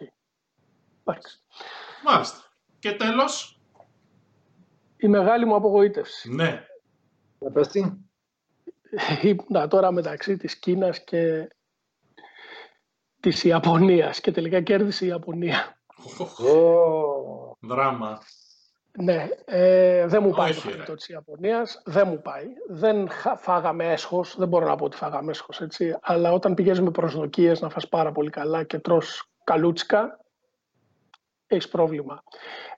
[2.03, 2.39] Μάλιστα.
[2.79, 3.61] Και τέλος.
[4.97, 6.33] Η μεγάλη μου απογοήτευση.
[6.33, 6.65] Ναι.
[7.39, 7.91] Για πες τι.
[9.21, 11.47] Ήμουνα τώρα μεταξύ της Κίνας και
[13.19, 15.81] της Ιαπωνίας και τελικά κέρδισε η Ιαπωνία.
[16.17, 17.57] Oh.
[17.59, 18.21] Δράμα.
[18.99, 21.81] Ναι, ε, δεν μου πάει το φαγητό της Ιαπωνίας.
[21.85, 22.45] Δεν μου πάει.
[22.67, 23.07] Δεν
[23.37, 24.35] φάγαμε έσχος.
[24.37, 25.97] Δεν μπορώ να πω ότι φάγαμε έσχος, έτσι.
[26.01, 30.19] Αλλά όταν πηγαίνεις με προσδοκίες να φας πάρα πολύ καλά και τρως καλούτσικα,
[31.47, 32.23] έχεις πρόβλημα.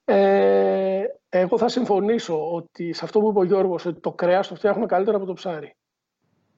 [0.05, 4.55] Ε, εγώ θα συμφωνήσω ότι σε αυτό που είπε ο Γιώργος, ότι το κρέας το
[4.55, 5.75] φτιάχνουμε καλύτερα από το ψάρι.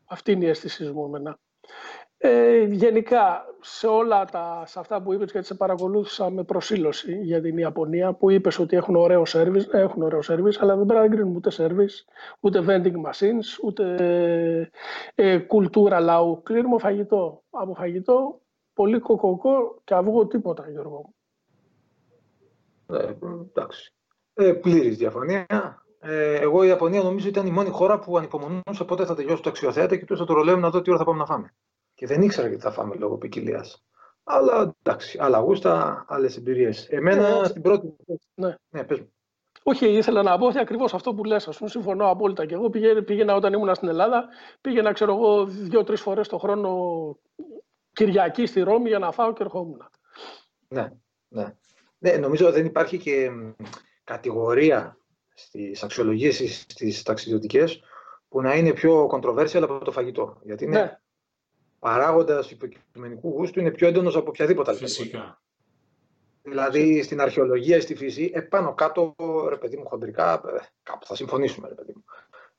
[0.06, 1.40] Αυτή είναι η αίσθησή μου εμένα.
[2.24, 7.42] Ε, γενικά, σε όλα τα, σε αυτά που είπες, γιατί σε παρακολούθησα με προσήλωση για
[7.42, 11.16] την Ιαπωνία, που είπες ότι έχουν ωραίο service, έχουν ωραίο service, αλλά δεν πρέπει να
[11.16, 13.96] κρίνουμε ούτε service, ούτε vending machines, ούτε
[15.16, 16.42] ε, κουλτούρα λαού.
[16.44, 17.44] Κλείνουμε φαγητό.
[17.50, 18.42] Από φαγητό,
[18.74, 21.14] πολύ κοκοκό και αυγό τίποτα, Γιώργο.
[22.88, 23.14] Ε,
[23.50, 23.94] εντάξει.
[24.34, 25.46] Ε, πλήρης διαφωνία.
[26.00, 29.50] Ε, εγώ η Ιαπωνία νομίζω ήταν η μόνη χώρα που ανυπομονούσε πότε θα τελειώσει το
[29.50, 31.54] αξιοθέατα και του το ρολέω να δω τι ώρα θα πάμε να φάμε
[32.02, 33.84] και δεν ήξερα γιατί θα φάμε λόγω ποικιλίας.
[34.24, 36.88] Αλλά εντάξει, άλλα γούστα, άλλες εμπειρίες.
[36.90, 37.96] Εμένα ε, στην πρώτη.
[38.34, 39.14] Ναι, ναι πες μου.
[39.64, 42.46] Όχι, ήθελα να πω ότι ακριβώς αυτό που λες, ας πούμε, συμφωνώ απόλυτα.
[42.46, 44.28] Και εγώ πήγαινα, πήγαινα όταν ήμουν στην Ελλάδα,
[44.62, 46.72] πήγαινα, ξέρω εγώ, δύο-τρεις φορές το χρόνο
[47.94, 49.90] Κυριακή στη Ρώμη για να φάω και ερχόμουν.
[50.68, 50.92] Ναι,
[51.28, 51.56] ναι.
[51.98, 53.30] ναι νομίζω δεν υπάρχει και
[54.04, 54.98] κατηγορία
[55.34, 57.82] στις αξιολογήσεις τι ταξιδιωτικές
[58.30, 60.40] που να είναι πιο controversial από το φαγητό.
[60.44, 61.00] Γιατί είναι ναι
[61.82, 64.80] παράγοντας υποκειμενικού γούστου είναι πιο έντονος από οποιαδήποτε άλλη.
[64.80, 65.42] Φυσικά.
[66.44, 69.16] Δηλαδή στην αρχαιολογία ή στη φύση, επάνω κάτω,
[69.50, 72.04] ρε παιδί μου, χοντρικά, ε, κάπου θα συμφωνήσουμε, ρε παιδί μου.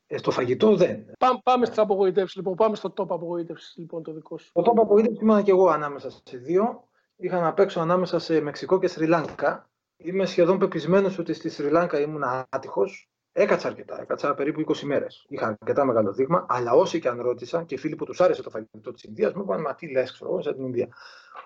[0.06, 1.04] Ε, στο φαγητό δεν.
[1.18, 2.54] Πάμε, πάμε στι απογοητεύσεις, λοιπόν.
[2.54, 4.52] Πάμε στο top απογοήτευση, λοιπόν, το δικό σου.
[4.52, 6.88] Το top απογοήτευση ήμουν και εγώ ανάμεσα σε δύο.
[7.16, 9.70] Είχα να παίξω ανάμεσα σε Μεξικό και Σρι Λάνκα.
[9.96, 13.11] Είμαι σχεδόν πεπισμένος ότι στη Σρι Λάνκα ήμουν άτυχος.
[13.32, 15.24] Έκατσα αρκετά, έκατσα περίπου 20 μέρες.
[15.28, 18.50] Είχα αρκετά μεγάλο δείγμα, αλλά όσοι και αν ρώτησα και φίλοι που τους άρεσε το
[18.50, 20.88] φαγητό της Ινδίας μου είπαν Μα τι λες, ξέρω εγώ, σαν την Ινδία.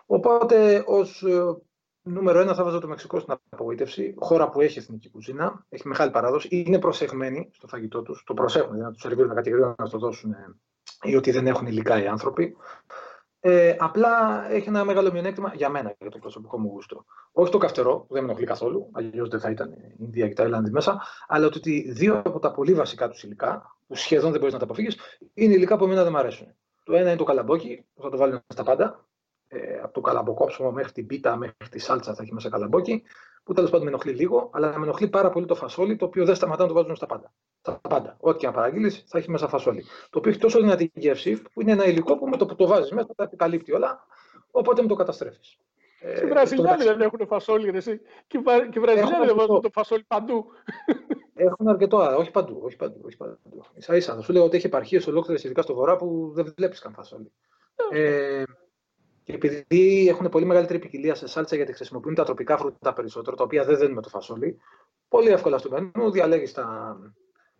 [0.07, 1.57] Οπότε ως ε,
[2.03, 4.15] νούμερο ένα θα βάζω το Μεξικό στην απογοήτευση.
[4.19, 8.23] Χώρα που έχει εθνική κουζίνα, έχει μεγάλη παράδοση, είναι προσεγμένοι στο φαγητό τους.
[8.27, 10.35] Το προσέχουν, δηλαδή να τους σερβίρουν κάτι γρήγορα να το δώσουν
[11.03, 12.57] ή ότι δεν έχουν υλικά οι άνθρωποι.
[13.49, 17.05] Ε, απλά έχει ένα μεγάλο μειονέκτημα για μένα, για το προσωπικό μου γούστο.
[17.33, 20.35] Όχι το καυτερό, που δεν με ενοχλεί καθόλου, αλλιώς δεν θα ήταν η Ινδία και
[20.35, 24.39] τα Ιλάνδη μέσα, αλλά ότι δύο από τα πολύ βασικά τους υλικά, που σχεδόν δεν
[24.39, 24.97] μπορείς να τα αποφύγεις,
[25.35, 26.55] είναι υλικά που εμένα δεν μου αρέσουν.
[26.85, 29.07] Το ένα είναι το καλαμπόκι, που θα το βάλουμε στα πάντα.
[29.49, 33.03] Ε, από το καλαμποκόψιμο μέχρι την πίτα, μέχρι τη σάλτσα θα έχει μέσα καλαμπόκι
[33.47, 36.25] που τέλος πάντων με ενοχλεί λίγο, αλλά με ενοχλεί πάρα πολύ το φασόλι, το οποίο
[36.25, 37.33] δεν σταματά να το βάζουν στα πάντα.
[37.61, 38.17] Στα πάντα.
[38.21, 39.85] Ό,τι και αν παραγγείλεις, θα έχει μέσα φασόλι.
[40.11, 42.67] Το οποίο έχει τόσο δυνατή γεύση, που είναι ένα υλικό που με το που το
[42.67, 44.07] βάζεις μέσα τα επικαλύπτει όλα,
[44.51, 45.59] οπότε με το καταστρέφεις.
[46.01, 48.01] Ε, και οι Βραζιλιάνοι δεν έχουν φασόλι, ρε, εσύ.
[48.27, 48.39] Και
[48.75, 50.47] οι Βραζιλιάνοι δεν βάζουν το φασόλι παντού.
[51.35, 52.61] Έχουν αρκετό, όχι παντού.
[52.65, 53.65] Όχι παντού, όχι παντού.
[53.75, 54.15] Ίσα ίσα.
[54.15, 57.33] Θα σου λέω ότι έχει επαρχίες ολόκληρες, ειδικά στο βορρά, που δεν βλέπεις καν φασόλι.
[57.91, 58.43] Ε,
[59.27, 63.45] και επειδή έχουν πολύ μεγαλύτερη ποικιλία σε σάλτσα, γιατί χρησιμοποιούν τα τροπικά φρούτα περισσότερο, τα
[63.45, 64.59] οποία δεν δένουν με το φασόλι,
[65.09, 66.97] πολύ εύκολα στο μενού διαλέγεις τα,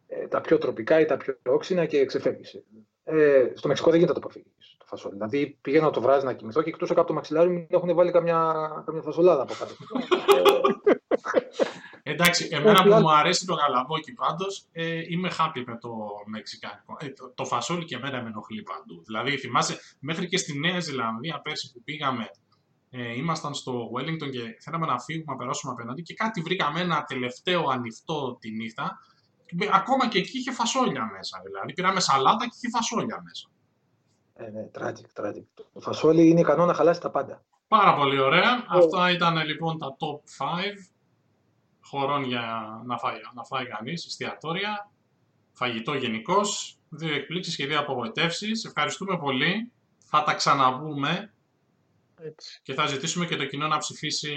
[0.07, 2.63] ε, τα πιο τροπικά ή τα πιο όξινα και ξεφεύγεις.
[3.05, 5.15] Ε, στο Μεξικό δεν γίνεται να το αποφύγεις το φασόλι.
[5.15, 8.55] Δηλαδή πήγαινα το βράδυ να κοιμηθώ και εκτός από το μαξιλάρι μου έχουν βάλει καμιά,
[8.87, 9.75] καμιά φασολάδα από κάτω.
[12.09, 15.91] Εντάξει, εμένα που μου αρέσει το γαλαβόκι πάντως, ε, είμαι happy με το
[16.27, 16.97] μεξικάνικο.
[17.01, 19.03] Ε, το, το, φασόλι και εμένα με ενοχλεί παντού.
[19.05, 22.31] Δηλαδή, θυμάσαι, μέχρι και στη Νέα Ζηλανδία πέρσι που πήγαμε,
[22.91, 27.05] ε, ήμασταν στο Wellington και θέλαμε να φύγουμε, να περάσουμε απέναντι και κάτι βρήκαμε ένα
[27.05, 28.99] τελευταίο ανοιχτό τη νύχτα.
[29.73, 31.41] Ακόμα και εκεί είχε φασόλια μέσα.
[31.45, 33.49] Δηλαδή, πήραμε σαλάτα και είχε φασόλια μέσα.
[34.35, 35.65] Ε, ναι, tragic, tragic.
[35.73, 37.45] Το φασόλι είναι ικανό να χαλάσει τα πάντα.
[37.69, 38.63] Πάρα πολύ ωραία.
[38.63, 38.79] Oh.
[38.79, 40.96] Αυτά ήταν λοιπόν τα top 5
[41.87, 44.91] χωρών για να φάει, να φάει κανείς, εστιατόρια,
[45.53, 48.65] φαγητό γενικώς, δύο εκπλήξεις και δύο απογοητεύσεις.
[48.65, 49.73] Ευχαριστούμε πολύ.
[50.05, 51.33] Θα τα ξαναπούμε
[52.21, 52.61] έτσι.
[52.63, 54.35] και θα ζητήσουμε και το κοινό να ψηφίσει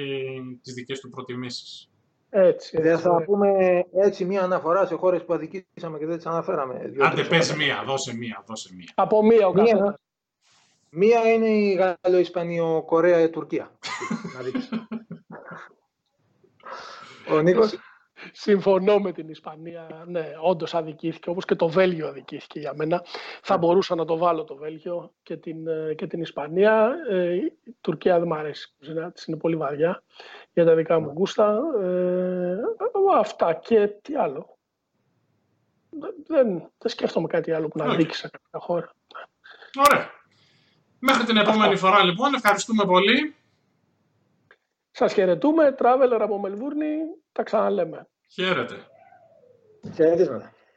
[0.64, 1.90] τις δικές του προτιμήσεις.
[2.30, 3.50] Έτσι, Δεν θα πούμε
[3.94, 6.94] έτσι μία αναφορά σε χώρες που αδικήσαμε και δεν τις αναφέραμε.
[7.00, 8.92] Άντε πες μία, δώσε μία, δώσε μία.
[8.96, 9.96] Από μία ο καθένας.
[10.90, 13.72] Μία είναι η Γαλλο-Ισπανιο-Κορέα-Τουρκία.
[17.32, 17.80] Ο Νίκος;
[18.32, 20.04] Συμφωνώ με την Ισπανία.
[20.08, 23.04] Ναι, όντως αδικήθηκε, όπως και το Βέλγιο αδικήθηκε για μένα.
[23.42, 23.60] Θα ναι.
[23.60, 26.92] μπορούσα να το βάλω το Βέλγιο και την, ε, και την Ισπανία.
[27.10, 28.76] Ε, η Τουρκία δεν μου αρέσει.
[29.26, 30.04] Είναι πολύ βαριά
[30.54, 31.14] για τα δικά μου ναι.
[31.14, 31.60] γούστα.
[31.82, 32.56] Ε,
[33.18, 34.58] αυτά και τι άλλο.
[36.28, 38.94] Δεν, δεν σκέφτομαι κάτι άλλο που να δείξει σε κάποια χώρα.
[39.90, 40.10] Ωραία.
[41.00, 42.34] Μέχρι την επόμενη φορά λοιπόν.
[42.34, 43.36] Ευχαριστούμε πολύ.
[45.00, 45.76] Σας χαιρετούμε.
[45.80, 46.98] Traveler από Μελβούρνη.
[47.32, 48.08] Τα ξαναλέμε.
[48.34, 48.76] Χαίρετε.
[49.96, 50.54] Χαιρετίσματα.